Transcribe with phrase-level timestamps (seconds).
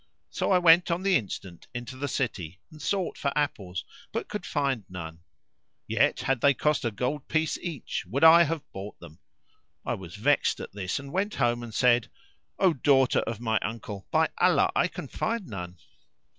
[0.31, 4.47] So I went on the instant into the city and sought for apples but could
[4.47, 5.19] find none;
[5.87, 9.19] yet, had they cost a gold piece each, would I have bought them.
[9.85, 12.09] I was vexed at this and went home and said,
[12.57, 14.07] "O daughter of my uncle.
[14.09, 15.77] by Allah I can find none!"